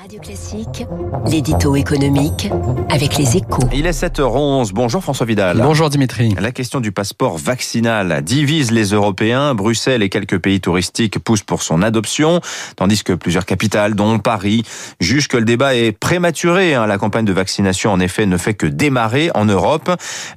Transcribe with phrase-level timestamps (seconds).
[0.00, 0.86] Radio Classique,
[1.26, 2.50] l'édito économique
[2.90, 3.62] avec les échos.
[3.72, 4.72] Il est 7h11.
[4.72, 5.58] Bonjour François Vidal.
[5.62, 6.34] Bonjour Dimitri.
[6.40, 9.54] La question du passeport vaccinal divise les Européens.
[9.54, 12.40] Bruxelles et quelques pays touristiques poussent pour son adoption,
[12.76, 14.64] tandis que plusieurs capitales, dont Paris,
[15.00, 16.74] jugent que le débat est prématuré.
[16.74, 16.86] Hein.
[16.86, 19.90] La campagne de vaccination, en effet, ne fait que démarrer en Europe.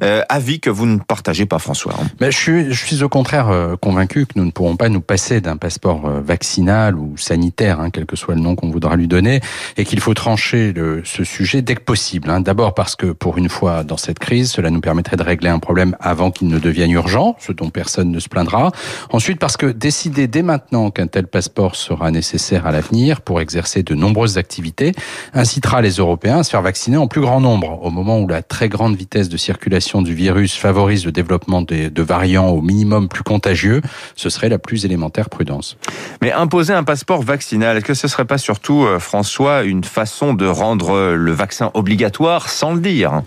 [0.03, 1.95] Euh, avis que vous ne partagez pas, François.
[2.21, 5.01] Mais je, suis, je suis au contraire euh, convaincu que nous ne pourrons pas nous
[5.01, 8.95] passer d'un passeport euh, vaccinal ou sanitaire, hein, quel que soit le nom qu'on voudra
[8.95, 9.41] lui donner,
[9.77, 12.29] et qu'il faut trancher le, ce sujet dès que possible.
[12.29, 12.41] hein.
[12.41, 15.59] D'abord parce que pour une fois dans cette crise, cela nous permettrait de régler un
[15.59, 18.71] problème avant qu'il ne devienne urgent, ce dont personne ne se plaindra.
[19.11, 23.83] Ensuite parce que décider dès maintenant qu'un tel passeport sera nécessaire à l'avenir pour exercer
[23.83, 24.93] de nombreuses activités
[25.33, 28.41] incitera les Européens à se faire vacciner en plus grand nombre, au moment où la
[28.41, 33.23] très grande vitesse de circulation du virus favorise le développement de variants au minimum plus
[33.23, 33.81] contagieux.
[34.15, 35.77] Ce serait la plus élémentaire prudence.
[36.21, 40.33] Mais imposer un passeport vaccinal, est-ce que ce serait pas surtout, euh, François, une façon
[40.33, 43.21] de rendre euh, le vaccin obligatoire sans le dire?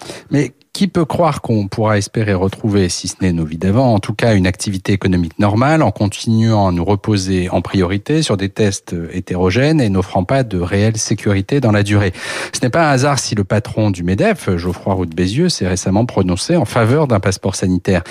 [0.81, 4.15] Qui peut croire qu'on pourra espérer retrouver, si ce n'est nos vies d'avant, en tout
[4.15, 8.97] cas une activité économique normale en continuant à nous reposer en priorité sur des tests
[9.13, 12.15] hétérogènes et n'offrant pas de réelle sécurité dans la durée.
[12.55, 15.69] Ce n'est pas un hasard si le patron du MEDEF, Geoffroy Roux de Bézieux, s'est
[15.69, 18.03] récemment prononcé en faveur d'un passeport sanitaire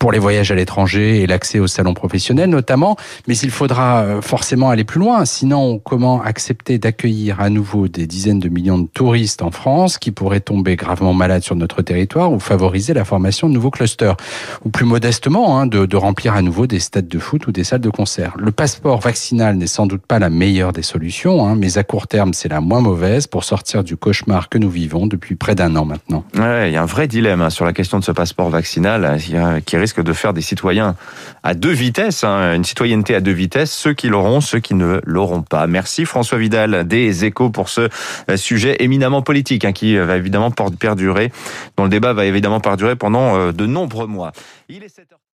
[0.00, 2.96] pour les voyages à l'étranger et l'accès aux salons professionnels notamment,
[3.28, 8.08] mais il faudra euh, forcément aller plus loin, sinon comment accepter d'accueillir à nouveau des
[8.08, 12.15] dizaines de millions de touristes en France qui pourraient tomber gravement malades sur notre territoire?
[12.24, 14.16] Ou favoriser la formation de nouveaux clusters
[14.64, 17.64] ou plus modestement hein, de, de remplir à nouveau des stades de foot ou des
[17.64, 18.32] salles de concert.
[18.38, 22.06] Le passeport vaccinal n'est sans doute pas la meilleure des solutions, hein, mais à court
[22.06, 25.76] terme c'est la moins mauvaise pour sortir du cauchemar que nous vivons depuis près d'un
[25.76, 26.24] an maintenant.
[26.36, 29.18] Ouais, il y a un vrai dilemme hein, sur la question de ce passeport vaccinal
[29.28, 30.96] y a- qui risque de faire des citoyens
[31.42, 35.00] à deux vitesses, hein, une citoyenneté à deux vitesses, ceux qui l'auront, ceux qui ne
[35.04, 35.66] l'auront pas.
[35.66, 37.88] Merci François Vidal des Échos pour ce
[38.30, 41.32] euh, sujet éminemment politique hein, qui euh, va évidemment perdurer,
[41.76, 44.32] dont le débat va évidemment perdurer pendant euh, de nombreux mois.
[44.68, 45.16] Il est 7h.